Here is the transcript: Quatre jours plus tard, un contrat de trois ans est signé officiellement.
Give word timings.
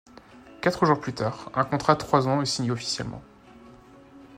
Quatre 0.61 0.87
jours 0.87 0.99
plus 0.99 1.13
tard, 1.13 1.51
un 1.53 1.63
contrat 1.63 1.93
de 1.93 1.99
trois 1.99 2.27
ans 2.27 2.41
est 2.41 2.45
signé 2.47 2.71
officiellement. 2.71 3.21